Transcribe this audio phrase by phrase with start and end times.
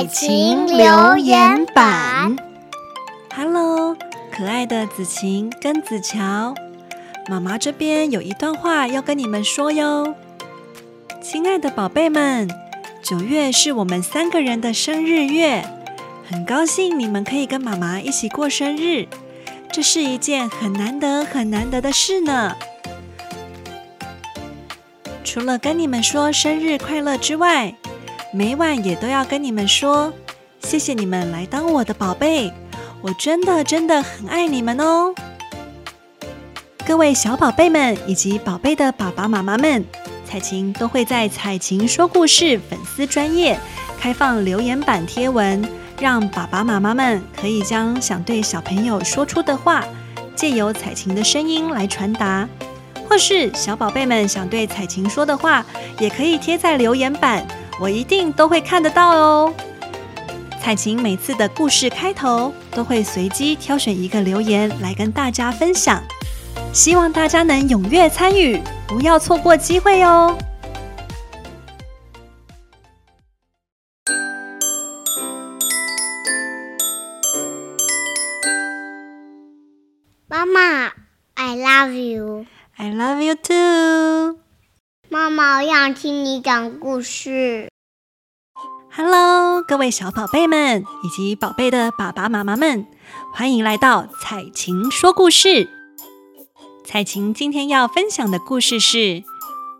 [0.00, 2.34] 彩琴留言板
[3.36, 3.94] ，Hello，
[4.34, 6.54] 可爱的子晴跟子乔，
[7.28, 10.14] 妈妈这边有一段话要跟你们说哟。
[11.20, 12.48] 亲爱的宝贝们，
[13.02, 15.62] 九月是我们三个人的生日月，
[16.26, 19.06] 很高兴你们可以跟妈妈一起过生日，
[19.70, 22.56] 这是一件很难得很难得的事呢。
[25.22, 27.74] 除了跟你们说生日快乐之外，
[28.32, 30.12] 每晚也都要跟你们说，
[30.60, 32.52] 谢谢你们来当我的宝贝，
[33.02, 35.12] 我真的真的很爱你们哦。
[36.86, 39.84] 各位小宝贝们以及宝贝的爸爸妈妈们，
[40.24, 43.58] 彩琴都会在彩琴说故事粉丝专页
[43.98, 49.84] 开放留言板贴文，让爸爸妈妈们可以将想对小朋友说出的话，
[50.36, 52.48] 借由彩琴的声音来传达，
[53.08, 55.66] 或是小宝贝们想对彩琴说的话，
[55.98, 57.44] 也可以贴在留言板。
[57.80, 59.54] 我一定都会看得到哦。
[60.60, 66.02] 彩琴每次的故事开头都会随机挑选一个留言来跟大家分享，
[66.74, 70.36] 希望大家能踊跃参与，不要错过机会哦。
[80.28, 80.92] 妈妈
[81.34, 82.44] ，I love you.
[82.76, 84.38] I love you too.
[85.08, 87.69] 妈妈，我想听你讲故事。
[89.02, 92.86] Hello，各位小宝贝们以及宝贝的爸爸妈妈们，
[93.32, 95.70] 欢迎来到彩琴说故事。
[96.84, 98.98] 彩琴今天要分享的故事是《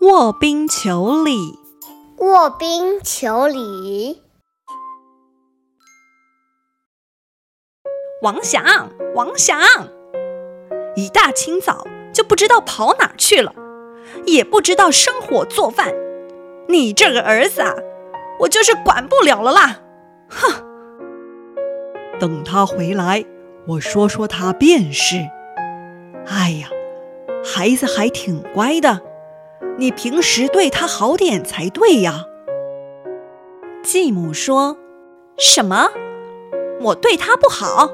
[0.00, 1.52] 卧冰求鲤》。
[2.24, 4.22] 卧冰求鲤。
[8.22, 8.64] 王祥，
[9.14, 9.60] 王祥，
[10.96, 13.54] 一大清早就不知道跑哪儿去了。
[14.24, 15.92] 也不知道生火做饭，
[16.66, 17.74] 你这个儿子啊，
[18.38, 19.78] 我就是管不了了啦！
[20.28, 20.52] 哼，
[22.18, 23.24] 等他回来，
[23.66, 25.16] 我说说他便是。
[26.26, 26.68] 哎呀，
[27.44, 29.00] 孩子还挺乖的，
[29.78, 32.24] 你平时对他好点才对呀。
[33.82, 34.76] 继母说
[35.38, 35.88] ：“什么？
[36.80, 37.90] 我对他不好？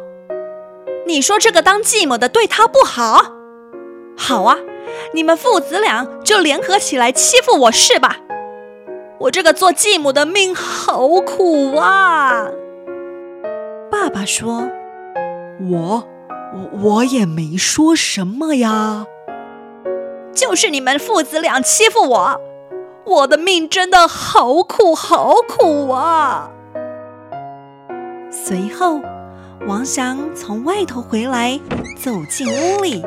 [1.06, 3.32] 你说这个当继母的对他不好？
[4.16, 4.56] 好啊。”
[5.14, 8.16] 你们父子俩就联合起来欺负我是吧？
[9.20, 12.46] 我这个做继母的命好苦啊！
[13.90, 14.68] 爸爸说
[15.68, 16.04] ：“我
[16.54, 19.06] 我我也没说什么呀，
[20.32, 22.40] 就是你们父子俩欺负我，
[23.04, 26.50] 我的命真的好苦好苦啊！”
[28.30, 29.00] 随后，
[29.66, 31.58] 王祥从外头回来，
[31.96, 33.04] 走进屋里。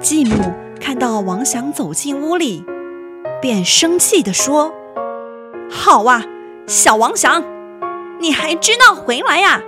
[0.00, 0.34] 继母
[0.80, 2.64] 看到王祥走进屋里，
[3.42, 4.72] 便生气地说
[5.68, 6.22] ：“好啊，
[6.68, 7.42] 小王祥，
[8.20, 9.60] 你还知道回来呀？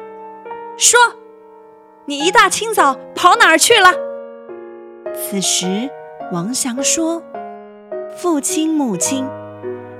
[0.79, 0.99] 说，
[2.07, 3.93] 你一大清早跑哪儿去了？”
[5.13, 5.91] 此时，
[6.33, 7.21] 王祥说
[8.17, 9.27] ：“父亲、母亲，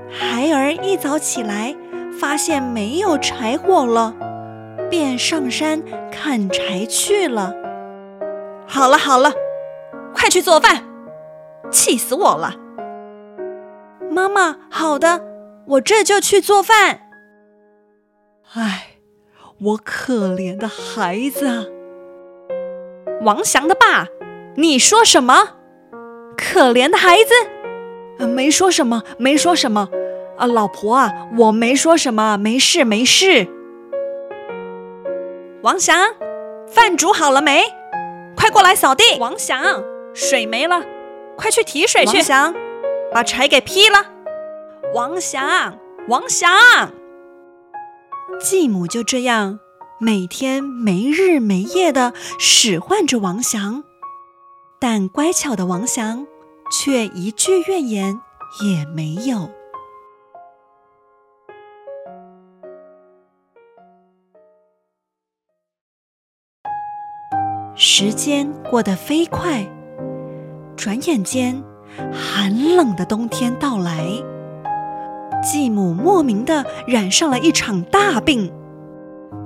[0.09, 1.75] 孩儿一早起来，
[2.17, 4.15] 发现没有柴火了，
[4.89, 7.53] 便上山砍柴去了。
[8.65, 9.33] 好了，好了。”
[10.15, 10.85] 快去做饭！
[11.69, 12.55] 气死我了！
[14.15, 15.21] 妈妈，好的，
[15.67, 17.01] 我这就去做饭。
[18.53, 18.99] 唉，
[19.61, 21.65] 我可怜的孩子啊！
[23.23, 24.07] 王翔的爸，
[24.55, 25.57] 你说什么？
[26.37, 27.33] 可怜的孩子？
[28.19, 29.89] 呃，没说什么，没说什么。
[30.37, 33.45] 啊，老婆啊，我没说什么，没事，没事。
[35.61, 35.97] 王翔，
[36.69, 37.65] 饭煮好了没？
[38.37, 39.19] 快过来扫地。
[39.19, 39.83] 王翔。
[40.13, 40.81] 水没了，
[41.35, 42.19] 快去提水去。
[42.19, 42.55] 王祥，
[43.13, 44.11] 把柴给劈了。
[44.93, 45.77] 王祥，
[46.07, 46.49] 王祥，
[48.39, 49.59] 继母就这样
[49.99, 53.83] 每天没日没夜的使唤着王祥，
[54.79, 56.27] 但乖巧的王祥
[56.71, 58.19] 却一句怨言
[58.63, 59.49] 也没有。
[67.77, 69.65] 时间过得飞快。
[70.77, 71.63] 转眼间，
[72.11, 74.05] 寒冷的冬天到来，
[75.43, 78.51] 继母莫名的染上了一场大病。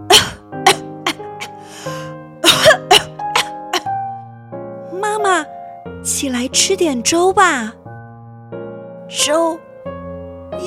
[4.99, 5.45] 妈妈，
[6.03, 7.73] 起来吃点粥吧。
[9.07, 9.59] 粥，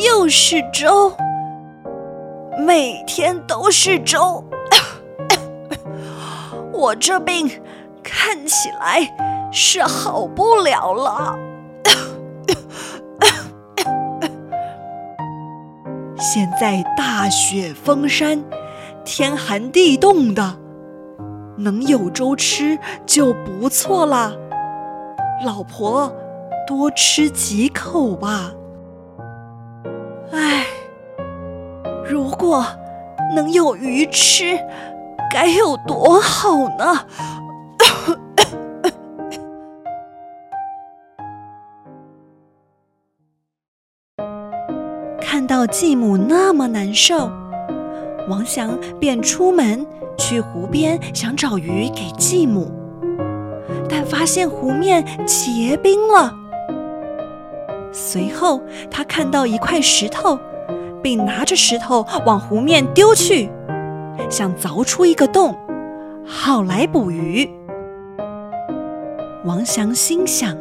[0.04, 1.12] 又是粥，
[2.58, 4.44] 每天都是粥。
[6.72, 7.50] 我这病
[8.02, 9.12] 看起来。
[9.54, 11.38] 是好不了了。
[16.18, 18.42] 现在大雪封山，
[19.04, 20.56] 天寒地冻的，
[21.58, 24.34] 能有粥吃就不错了。
[25.44, 26.10] 老婆，
[26.66, 28.52] 多吃几口吧。
[30.32, 30.64] 唉，
[32.08, 32.64] 如果
[33.34, 34.58] 能有鱼吃，
[35.30, 37.04] 该有多好呢！
[45.66, 47.30] 继母那么难受，
[48.28, 49.86] 王祥便出门
[50.16, 52.70] 去湖边想找鱼给继母，
[53.88, 56.34] 但发现湖面结冰了。
[57.92, 58.60] 随后，
[58.90, 60.38] 他看到一块石头，
[61.02, 63.50] 并拿着石头往湖面丢去，
[64.30, 65.54] 想凿出一个洞，
[66.24, 67.50] 好来捕鱼。
[69.44, 70.56] 王祥心想：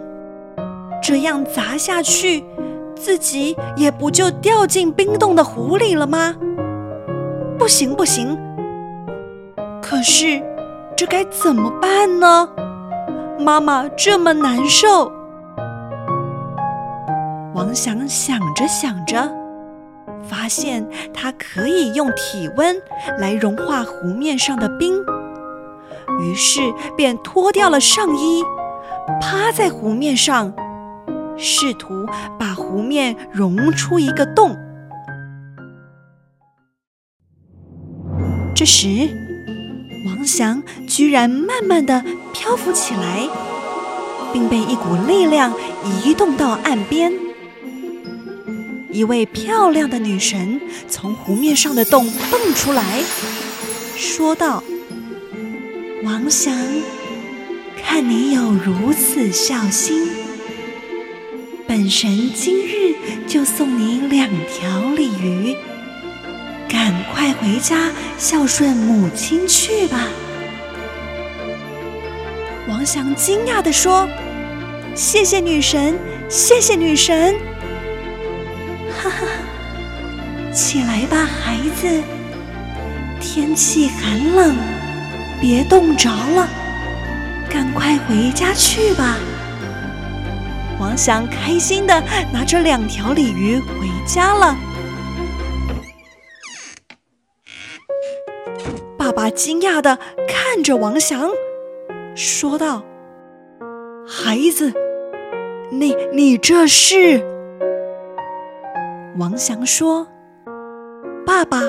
[1.01, 2.43] 这样砸下去，
[2.95, 6.35] 自己也不就掉进冰冻的湖里了吗？
[7.57, 8.37] 不行，不行！
[9.81, 10.41] 可是，
[10.95, 12.49] 这该怎么办呢？
[13.39, 15.11] 妈妈这么难受。
[17.53, 19.29] 王翔想着想着，
[20.23, 22.75] 发现他可以用体温
[23.19, 24.95] 来融化湖面上的冰，
[26.21, 26.61] 于是
[26.95, 28.43] 便脱掉了上衣，
[29.19, 30.53] 趴在湖面上，
[31.37, 32.05] 试图
[32.39, 34.57] 把湖面融出一个洞。
[38.55, 38.87] 这时，
[40.05, 43.27] 王祥居然慢慢的漂浮起来，
[44.31, 45.51] 并被一股力量
[46.03, 47.11] 移动到岸边。
[48.91, 53.01] 一位漂亮的女神从湖面上的洞蹦出来，
[53.95, 54.61] 说道
[56.03, 56.53] ：“王祥，
[57.81, 60.07] 看你有如此孝心，
[61.81, 62.93] 本神今日
[63.27, 65.55] 就送你两条鲤鱼，
[66.69, 67.89] 赶快回家
[68.19, 70.07] 孝顺母亲去吧。”
[72.69, 74.07] 王祥惊讶地说
[74.93, 75.97] ：“谢谢女神，
[76.29, 77.33] 谢谢女神。”
[79.01, 79.25] 哈哈，
[80.53, 82.03] 起来吧，孩子。
[83.19, 84.55] 天气寒冷，
[85.41, 86.47] 别冻着了，
[87.49, 89.17] 赶快回家去吧。
[90.81, 92.01] 王翔开心地
[92.33, 94.57] 拿着两条鲤鱼回家了。
[98.97, 101.29] 爸爸惊讶地看着王翔，
[102.15, 102.81] 说道
[104.09, 104.73] ：“孩子，
[105.69, 107.23] 你你这是？”
[109.19, 110.07] 王翔说
[111.27, 111.61] ：“爸爸，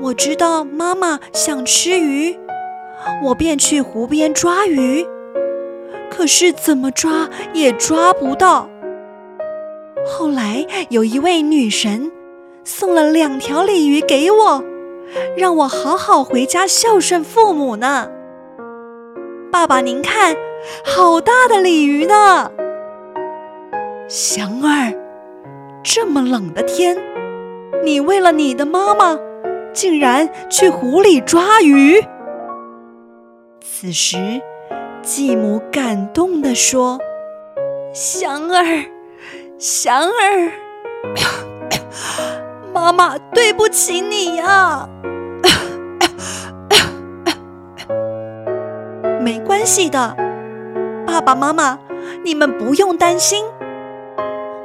[0.00, 2.36] 我知道妈妈想吃鱼，
[3.22, 5.06] 我便去湖边抓鱼，
[6.16, 8.70] 可是怎么抓也抓不到。
[10.06, 12.10] 后来有一位女神
[12.64, 14.64] 送了两条鲤鱼给我，
[15.36, 18.08] 让我好好回家孝顺父母呢。
[19.52, 20.34] 爸爸，您看，
[20.84, 22.50] 好大的鲤鱼呢！
[24.08, 24.94] 祥儿。”
[25.84, 26.96] 这么冷的天，
[27.84, 29.18] 你为了你的妈妈，
[29.72, 32.02] 竟然去湖里抓鱼。
[33.60, 34.40] 此时，
[35.06, 36.98] 继母感动地说
[37.94, 38.86] ：“祥儿，
[39.56, 40.50] 祥儿，
[42.74, 44.88] 妈妈对不起你呀。
[49.22, 50.16] 没关系的，
[51.06, 51.78] 爸爸妈妈，
[52.24, 53.44] 你们不用担心。”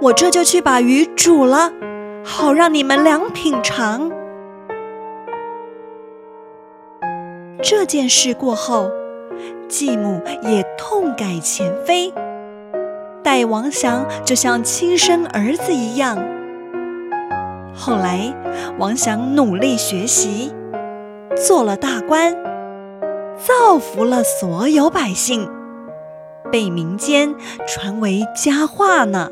[0.01, 1.71] 我这就去把鱼煮了，
[2.25, 4.11] 好让你们俩品尝。
[7.61, 8.91] 这件事过后，
[9.71, 12.13] 继母也痛改前非，
[13.23, 16.17] 待王祥就像亲生儿子一样。
[17.73, 18.35] 后来，
[18.77, 20.53] 王祥努力学习，
[21.47, 22.35] 做了大官，
[23.37, 25.49] 造福了所有百姓，
[26.51, 27.33] 被民间
[27.65, 29.31] 传为佳话呢。